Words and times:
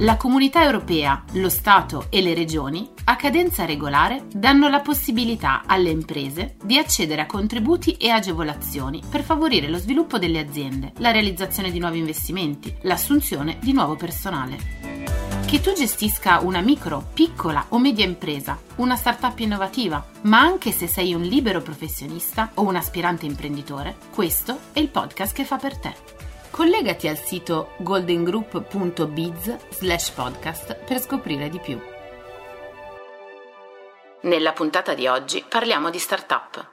La 0.00 0.16
comunità 0.16 0.64
europea, 0.64 1.24
lo 1.32 1.50
Stato 1.50 2.06
e 2.08 2.22
le 2.22 2.32
regioni, 2.32 2.88
a 3.04 3.16
cadenza 3.16 3.66
regolare, 3.66 4.24
danno 4.32 4.70
la 4.70 4.80
possibilità 4.80 5.64
alle 5.66 5.90
imprese 5.90 6.56
di 6.64 6.78
accedere 6.78 7.20
a 7.20 7.26
contributi 7.26 7.92
e 7.92 8.08
agevolazioni 8.08 9.02
per 9.06 9.22
favorire 9.22 9.68
lo 9.68 9.76
sviluppo 9.76 10.18
delle 10.18 10.38
aziende, 10.38 10.92
la 11.00 11.10
realizzazione 11.10 11.70
di 11.70 11.78
nuovi 11.78 11.98
investimenti, 11.98 12.74
l'assunzione 12.84 13.58
di 13.60 13.74
nuovo 13.74 13.94
personale. 13.94 14.78
Che 15.44 15.60
tu 15.60 15.74
gestisca 15.74 16.38
una 16.38 16.62
micro, 16.62 17.10
piccola 17.12 17.66
o 17.68 17.78
media 17.78 18.06
impresa, 18.06 18.58
una 18.76 18.96
startup 18.96 19.38
innovativa, 19.40 20.02
ma 20.22 20.40
anche 20.40 20.72
se 20.72 20.86
sei 20.86 21.12
un 21.12 21.20
libero 21.20 21.60
professionista 21.60 22.52
o 22.54 22.62
un 22.62 22.76
aspirante 22.76 23.26
imprenditore, 23.26 23.96
questo 24.14 24.60
è 24.72 24.80
il 24.80 24.88
podcast 24.88 25.34
che 25.34 25.44
fa 25.44 25.58
per 25.58 25.76
te. 25.76 26.19
Collegati 26.50 27.06
al 27.06 27.16
sito 27.16 27.74
goldengroup.biz 27.78 29.56
slash 29.70 30.10
podcast 30.10 30.74
per 30.84 31.00
scoprire 31.00 31.48
di 31.48 31.60
più. 31.60 31.80
Nella 34.22 34.52
puntata 34.52 34.94
di 34.94 35.06
oggi 35.06 35.44
parliamo 35.48 35.90
di 35.90 35.98
startup. 35.98 36.68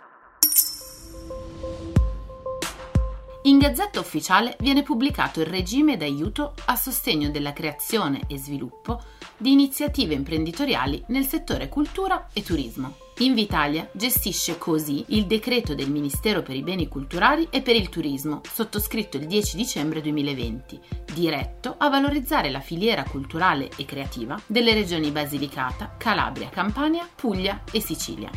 In 3.44 3.60
Gazzetta 3.60 4.00
Ufficiale 4.00 4.58
viene 4.60 4.82
pubblicato 4.82 5.42
il 5.42 5.46
regime 5.46 5.96
d'aiuto 5.96 6.54
a 6.66 6.76
sostegno 6.76 7.30
della 7.30 7.54
creazione 7.54 8.22
e 8.28 8.38
sviluppo 8.40 9.02
di 9.38 9.52
iniziative 9.52 10.16
imprenditoriali 10.16 11.04
nel 11.10 11.26
settore 11.26 11.70
cultura 11.70 12.28
e 12.34 12.42
turismo. 12.42 13.07
Invitalia 13.20 13.90
gestisce 13.94 14.60
così 14.60 15.04
il 15.08 15.26
decreto 15.26 15.74
del 15.74 15.90
Ministero 15.90 16.44
per 16.44 16.56
i 16.56 16.62
beni 16.62 16.88
culturali 16.88 17.48
e 17.50 17.64
per 17.64 17.76
il 17.76 17.90
turismo, 17.90 18.42
sottoscritto 18.44 19.18
il 19.18 19.26
10 19.26 19.58
dicembre 19.58 20.02
2020, 20.02 20.80
diretto 21.16 21.74
a 21.80 21.90
valorizzare 21.90 22.52
la 22.52 22.60
filiera 22.60 23.04
culturale 23.04 23.70
e 23.76 23.86
creativa 23.86 24.40
delle 24.46 24.76
regioni 24.76 25.10
Basilicata, 25.10 25.96
Calabria, 25.98 26.50
Campania, 26.50 27.10
Puglia 27.16 27.64
e 27.72 27.80
Sicilia. 27.80 28.30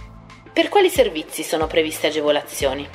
Per 0.51 0.71
quali 0.71 0.89
servizi 0.89 1.43
sono 1.43 1.67
previste 1.67 2.07
agevolazioni? 2.07 2.89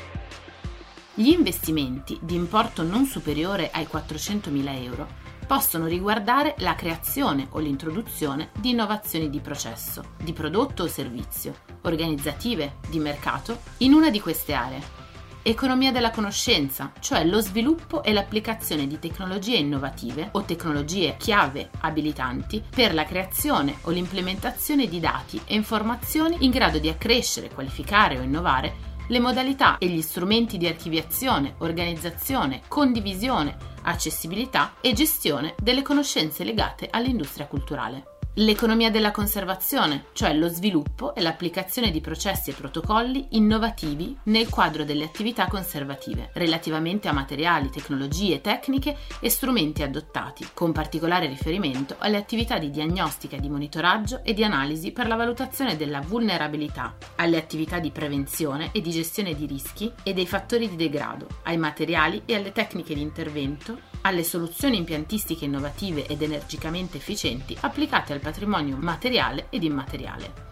Gli 1.14 1.30
investimenti 1.30 2.18
di 2.20 2.34
importo 2.34 2.82
non 2.82 3.06
superiore 3.06 3.70
ai 3.72 3.88
400.000 3.90 4.84
euro 4.84 5.25
possono 5.46 5.86
riguardare 5.86 6.56
la 6.60 6.76
creazione 6.76 7.48
o 7.52 7.60
l'introduzione 7.60 8.50
di 8.58 8.72
innovazioni 8.72 9.30
di 9.30 9.40
processo, 9.40 10.16
di 10.22 10.34
prodotto 10.34 10.84
o 10.84 10.88
servizio, 10.88 11.56
organizzative, 11.82 12.78
di 12.90 13.00
mercato, 13.00 13.60
in 13.78 13.94
una 13.94 14.10
di 14.10 14.20
queste 14.20 14.54
aree. 14.54 15.04
Economia 15.48 15.92
della 15.92 16.10
conoscenza, 16.10 16.92
cioè 17.00 17.24
lo 17.24 17.40
sviluppo 17.40 18.02
e 18.02 18.14
l'applicazione 18.14 18.88
di 18.88 18.98
tecnologie 18.98 19.58
innovative 19.58 20.30
o 20.32 20.42
tecnologie 20.42 21.18
chiave 21.20 21.70
abilitanti 21.82 22.64
per 22.68 22.96
la 22.96 23.06
creazione 23.06 23.78
o 23.82 23.92
l'implementazione 23.92 24.88
di 24.88 25.00
dati 25.00 25.40
e 25.46 25.54
informazioni 25.54 26.38
in 26.40 26.50
grado 26.50 26.80
di 26.80 26.90
accrescere, 26.90 27.54
qualificare 27.54 28.18
o 28.18 28.24
innovare 28.24 28.94
le 29.10 29.20
modalità 29.20 29.78
e 29.78 29.86
gli 29.86 30.02
strumenti 30.02 30.58
di 30.58 30.66
archiviazione, 30.66 31.54
organizzazione, 31.60 32.64
condivisione, 32.68 33.74
accessibilità 33.86 34.74
e 34.82 34.94
gestione 34.94 35.56
delle 35.58 35.82
conoscenze 35.82 36.44
legate 36.44 36.88
all'industria 36.90 37.48
culturale. 37.48 38.15
L'economia 38.40 38.92
della 38.92 39.12
conservazione, 39.12 40.08
cioè 40.12 40.34
lo 40.34 40.50
sviluppo 40.50 41.16
e 41.16 41.22
l'applicazione 41.22 41.90
di 41.90 42.02
processi 42.02 42.50
e 42.50 42.54
protocolli 42.54 43.28
innovativi 43.30 44.18
nel 44.24 44.50
quadro 44.50 44.84
delle 44.84 45.06
attività 45.06 45.48
conservative, 45.48 46.32
relativamente 46.34 47.08
a 47.08 47.14
materiali, 47.14 47.70
tecnologie, 47.70 48.42
tecniche 48.42 48.98
e 49.22 49.30
strumenti 49.30 49.84
adottati, 49.84 50.50
con 50.54 50.74
particolare 50.74 51.28
riferimento 51.28 51.96
alle 52.00 52.18
attività 52.18 52.58
di 52.58 52.72
diagnostica, 52.72 53.38
di 53.38 53.48
monitoraggio 53.48 54.20
e 54.22 54.34
di 54.34 54.44
analisi 54.44 54.92
per 54.92 55.08
la 55.08 55.16
valutazione 55.16 55.78
della 55.78 56.02
vulnerabilità, 56.02 56.98
alle 57.16 57.38
attività 57.38 57.80
di 57.80 57.92
prevenzione 57.92 58.70
e 58.74 58.82
di 58.82 58.92
gestione 58.92 59.34
di 59.34 59.46
rischi 59.46 59.90
e 60.04 60.12
dei 60.12 60.28
fattori 60.28 60.68
di 60.68 60.76
degrado, 60.76 61.28
ai 61.44 61.56
materiali 61.56 62.24
e 62.26 62.36
alle 62.36 62.52
tecniche 62.52 62.96
di 62.96 63.02
intervento, 63.02 63.94
alle 64.02 64.24
soluzioni 64.24 64.78
impiantistiche 64.78 65.46
innovative 65.46 66.06
ed 66.06 66.22
energicamente 66.22 66.98
efficienti 66.98 67.58
applicate 67.60 68.14
al 68.14 68.20
patrimonio 68.26 68.76
materiale 68.76 69.48
ed 69.52 69.64
immateriale. 69.64 70.44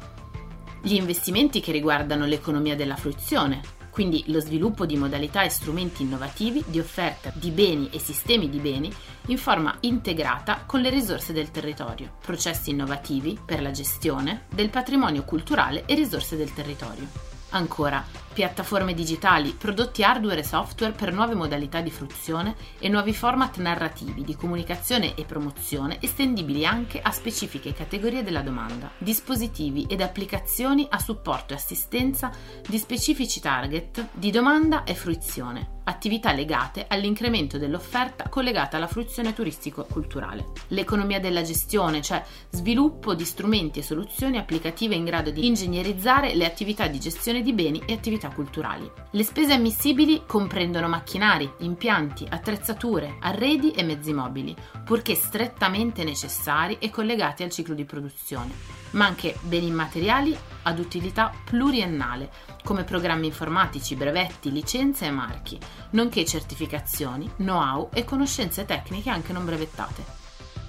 Gli 0.84 0.94
investimenti 0.94 1.59
che 1.59 1.72
riguardano 1.72 2.25
l'economia 2.25 2.75
della 2.75 2.95
fruizione, 2.95 3.61
quindi 3.89 4.23
lo 4.28 4.39
sviluppo 4.39 4.85
di 4.85 4.95
modalità 4.95 5.41
e 5.41 5.50
strumenti 5.50 6.03
innovativi 6.03 6.63
di 6.67 6.79
offerta 6.79 7.31
di 7.34 7.50
beni 7.50 7.89
e 7.91 7.97
sistemi 7.97 8.47
di 8.47 8.59
beni 8.59 8.94
in 9.28 9.38
forma 9.38 9.75
integrata 9.81 10.63
con 10.67 10.81
le 10.81 10.91
risorse 10.91 11.34
del 11.34 11.50
territorio, 11.50 12.17
processi 12.22 12.69
innovativi 12.69 13.39
per 13.44 13.61
la 13.61 13.72
gestione 13.72 14.45
del 14.53 14.69
patrimonio 14.69 15.23
culturale 15.23 15.85
e 15.85 15.95
risorse 15.95 16.35
del 16.35 16.53
territorio. 16.53 17.07
Ancora, 17.53 18.03
piattaforme 18.34 18.96
digitali, 18.96 19.52
prodotti 19.52 20.03
hardware 20.03 20.40
e 20.40 20.44
software 20.44 20.94
per 20.94 21.14
nuove 21.14 21.36
modalità 21.36 21.81
di 21.81 21.91
fruizione 21.91 22.56
e 22.80 22.90
nuovi 22.90 23.14
format 23.14 23.58
narrativi 23.58 24.24
di 24.24 24.36
comunicazione 24.36 25.14
e 25.14 25.24
promozione 25.24 25.97
estendibili 26.02 26.66
anche 26.66 27.00
a 27.00 27.12
specifiche 27.12 27.74
categorie 27.74 28.24
della 28.24 28.41
domanda, 28.41 28.90
dispositivi 28.97 29.86
ed 29.88 30.02
applicazioni 30.02 30.88
a 30.90 30.97
supporto 30.97 31.53
e 31.53 31.58
assistenza 31.58 32.31
di 32.68 32.80
specifici 32.80 33.40
target 33.40 34.08
di 34.14 34.31
domanda 34.31 34.84
e 34.84 34.96
fruizione, 34.96 35.72
attività 35.85 36.31
legate 36.33 36.85
all'incremento 36.88 37.57
dell'offerta 37.57 38.29
collegata 38.29 38.77
alla 38.77 38.88
fruizione 38.88 39.33
turistico-culturale. 39.33 40.45
L'economia 40.69 41.19
della 41.19 41.41
gestione, 41.41 42.01
cioè 42.01 42.23
sviluppo 42.49 43.13
di 43.13 43.25
strumenti 43.25 43.79
e 43.79 43.83
soluzioni 43.83 44.38
applicative 44.38 44.95
in 44.95 45.05
grado 45.05 45.31
di 45.31 45.45
ingegnerizzare 45.45 46.35
le 46.35 46.45
attività 46.45 46.88
di 46.88 46.99
gestione 46.99 47.41
di 47.41 47.53
beni 47.53 47.81
e 47.85 47.93
attività 47.93 48.29
culturali. 48.29 48.89
Le 49.11 49.23
spese 49.23 49.53
ammissibili 49.53 50.23
comprendono 50.25 50.88
macchinari, 50.88 51.51
impianti, 51.59 52.25
attrezzature, 52.29 53.17
arredi 53.19 53.72
e 53.72 53.83
mezzi 53.83 54.13
mobili, 54.13 54.55
purché 54.83 55.16
strettamente 55.16 56.03
necessari 56.03 56.77
e 56.79 56.89
collegati 56.89 57.43
al 57.43 57.51
ciclo 57.51 57.73
di 57.73 57.85
produzione, 57.85 58.51
ma 58.91 59.05
anche 59.05 59.35
beni 59.41 59.67
immateriali 59.67 60.38
ad 60.63 60.79
utilità 60.79 61.31
pluriennale, 61.46 62.31
come 62.63 62.84
programmi 62.84 63.28
informatici, 63.28 63.96
brevetti, 63.96 64.51
licenze 64.51 65.06
e 65.06 65.12
marchi, 65.12 65.59
nonché 65.91 66.25
certificazioni, 66.25 67.29
know-how 67.38 67.90
e 67.94 68.03
conoscenze 68.03 68.66
tecniche 68.66 69.09
anche 69.09 69.34
non 69.34 69.46
brevettate. 69.46 70.22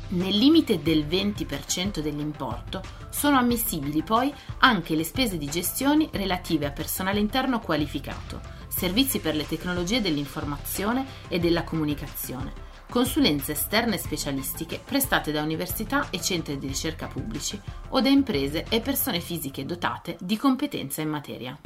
Nel 0.08 0.36
limite 0.36 0.82
del 0.82 1.06
20% 1.06 2.00
dell'importo 2.00 2.82
sono 3.08 3.38
ammissibili 3.38 4.02
poi 4.02 4.32
anche 4.58 4.94
le 4.94 5.04
spese 5.04 5.38
di 5.38 5.46
gestione 5.46 6.08
relative 6.12 6.66
a 6.66 6.70
personale 6.70 7.18
interno 7.18 7.58
qualificato, 7.58 8.40
servizi 8.68 9.18
per 9.18 9.34
le 9.34 9.46
tecnologie 9.46 10.02
dell'informazione 10.02 11.06
e 11.28 11.38
della 11.38 11.64
comunicazione, 11.64 12.52
consulenze 12.94 13.50
esterne 13.50 13.98
specialistiche 13.98 14.78
prestate 14.78 15.32
da 15.32 15.42
università 15.42 16.10
e 16.10 16.20
centri 16.20 16.58
di 16.58 16.68
ricerca 16.68 17.08
pubblici 17.08 17.60
o 17.88 18.00
da 18.00 18.08
imprese 18.08 18.66
e 18.68 18.80
persone 18.80 19.18
fisiche 19.18 19.64
dotate 19.64 20.16
di 20.20 20.36
competenza 20.36 21.00
in 21.00 21.08
materia. 21.08 21.58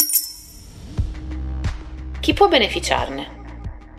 Chi 2.19 2.33
può 2.33 2.49
beneficiarne? 2.49 3.37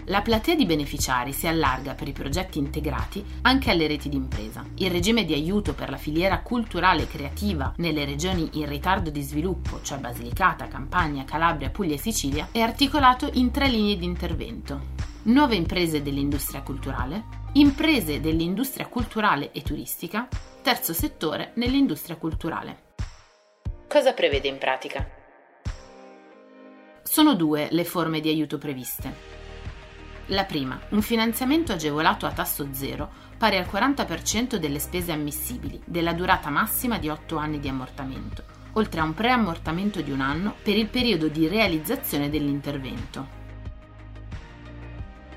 La 0.06 0.24
platea 0.24 0.56
di 0.56 0.66
beneficiari 0.66 1.32
si 1.32 1.46
allarga 1.46 1.94
per 1.94 2.08
i 2.08 2.14
progetti 2.14 2.58
integrati 2.58 3.24
anche 3.44 3.70
alle 3.70 3.86
reti 3.86 4.10
d'impresa. 4.10 4.66
Il 4.78 4.90
regime 4.90 5.24
di 5.24 5.34
aiuto 5.36 5.76
per 5.76 5.92
la 5.92 5.98
filiera 5.98 6.40
culturale 6.40 7.04
e 7.04 7.08
creativa 7.08 7.74
nelle 7.78 8.06
regioni 8.06 8.50
in 8.54 8.66
ritardo 8.66 9.12
di 9.12 9.22
sviluppo, 9.22 9.82
cioè 9.84 10.00
Basilicata, 10.00 10.68
Campania, 10.68 11.26
Calabria, 11.26 11.70
Puglia 11.70 11.94
e 11.94 12.00
Sicilia, 12.00 12.48
è 12.52 12.62
articolato 12.62 13.30
in 13.34 13.52
tre 13.52 13.68
linee 13.68 13.98
di 13.98 14.06
intervento. 14.06 14.99
Nuove 15.30 15.56
imprese 15.56 16.02
dell'industria 16.02 16.64
culturale, 16.64 17.26
imprese 17.54 18.20
dell'industria 18.20 18.88
culturale 18.88 19.52
e 19.52 19.62
turistica, 19.62 20.28
terzo 20.64 20.92
settore 20.92 21.52
nell'industria 21.58 22.16
culturale. 22.16 22.96
Cosa 23.88 24.14
prevede 24.14 24.48
in 24.48 24.58
pratica? 24.58 25.08
Sono 27.04 27.36
due 27.36 27.68
le 27.70 27.84
forme 27.86 28.22
di 28.22 28.30
aiuto 28.30 28.58
previste. 28.58 29.14
La 30.30 30.46
prima, 30.46 30.80
un 30.90 31.02
finanziamento 31.04 31.74
agevolato 31.74 32.26
a 32.26 32.32
tasso 32.32 32.70
zero 32.72 33.08
pari 33.38 33.58
al 33.58 33.68
40% 33.72 34.56
delle 34.56 34.80
spese 34.80 35.12
ammissibili, 35.12 35.80
della 35.86 36.14
durata 36.14 36.50
massima 36.50 36.98
di 36.98 37.08
8 37.08 37.38
anni 37.38 37.60
di 37.60 37.68
ammortamento, 37.68 38.44
oltre 38.74 39.00
a 39.00 39.04
un 39.04 39.14
preammortamento 39.14 40.02
di 40.02 40.10
un 40.10 40.22
anno 40.22 40.56
per 40.64 40.76
il 40.76 40.88
periodo 40.88 41.28
di 41.28 41.48
realizzazione 41.48 42.32
dell'intervento. 42.32 43.39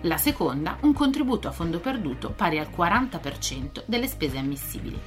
La 0.02 0.16
seconda, 0.16 0.78
un 0.82 0.92
contributo 0.92 1.46
a 1.46 1.52
fondo 1.52 1.78
perduto 1.78 2.30
pari 2.30 2.58
al 2.58 2.68
40% 2.68 3.84
delle 3.86 4.08
spese 4.08 4.36
ammissibili. 4.36 4.98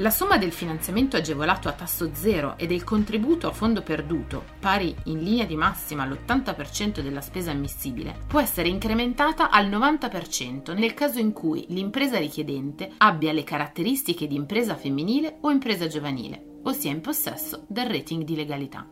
La 0.00 0.10
somma 0.10 0.38
del 0.38 0.50
finanziamento 0.50 1.16
agevolato 1.16 1.68
a 1.68 1.72
tasso 1.72 2.10
zero 2.14 2.56
e 2.56 2.66
del 2.66 2.82
contributo 2.82 3.48
a 3.48 3.52
fondo 3.52 3.82
perduto, 3.82 4.44
pari 4.58 4.94
in 5.04 5.22
linea 5.22 5.44
di 5.44 5.54
massima 5.54 6.02
all'80% 6.02 7.00
della 7.00 7.20
spesa 7.20 7.52
ammissibile, 7.52 8.16
può 8.26 8.40
essere 8.40 8.68
incrementata 8.68 9.50
al 9.50 9.68
90% 9.68 10.76
nel 10.76 10.94
caso 10.94 11.20
in 11.20 11.32
cui 11.32 11.64
l'impresa 11.68 12.18
richiedente 12.18 12.90
abbia 12.98 13.32
le 13.32 13.44
caratteristiche 13.44 14.26
di 14.26 14.34
impresa 14.34 14.76
femminile 14.76 15.38
o 15.42 15.50
impresa 15.50 15.86
giovanile, 15.86 16.60
o 16.62 16.72
sia 16.72 16.90
in 16.90 17.00
possesso 17.00 17.64
del 17.68 17.86
rating 17.86 18.24
di 18.24 18.34
legalità. 18.34 18.86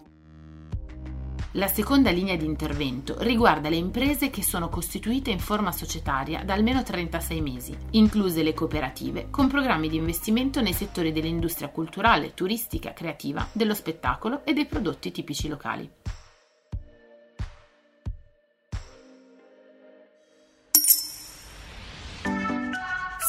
La 1.57 1.69
seconda 1.69 2.11
linea 2.11 2.37
di 2.37 2.45
intervento 2.45 3.17
riguarda 3.21 3.71
le 3.71 3.77
imprese 3.77 4.29
che 4.29 4.43
sono 4.43 4.69
costituite 4.69 5.31
in 5.31 5.39
forma 5.39 5.73
societaria 5.73 6.45
da 6.45 6.53
almeno 6.53 6.83
36 6.83 7.41
mesi, 7.41 7.75
incluse 7.93 8.43
le 8.43 8.53
cooperative, 8.53 9.29
con 9.31 9.49
programmi 9.49 9.89
di 9.89 9.97
investimento 9.97 10.61
nei 10.61 10.75
settori 10.75 11.13
dell'industria 11.13 11.71
culturale, 11.71 12.35
turistica, 12.35 12.93
creativa, 12.93 13.49
dello 13.53 13.73
spettacolo 13.73 14.45
e 14.45 14.53
dei 14.53 14.67
prodotti 14.67 15.11
tipici 15.11 15.49
locali. 15.49 15.91